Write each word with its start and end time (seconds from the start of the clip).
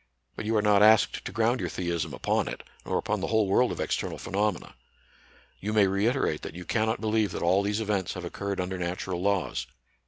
But 0.35 0.45
you 0.45 0.55
are 0.57 0.63
not 0.63 0.81
asked 0.81 1.23
to 1.25 1.31
ground 1.31 1.59
your 1.59 1.69
theism 1.69 2.11
upon 2.11 2.47
it, 2.47 2.63
nor 2.87 2.97
upon 2.97 3.21
the 3.21 3.27
whole 3.27 3.45
world 3.45 3.71
of 3.71 3.79
external 3.79 4.17
phenomena. 4.17 4.73
You 5.59 5.73
may 5.73 5.85
reiterate 5.85 6.41
that 6.41 6.55
you 6.55 6.65
cannot 6.65 6.99
believe 6.99 7.31
that 7.33 7.43
aU 7.43 7.61
these 7.61 7.79
events 7.81 8.13
have 8.15 8.25
occurred 8.25 8.59
under 8.59 8.79
natural 8.79 9.21
laws. 9.21 9.67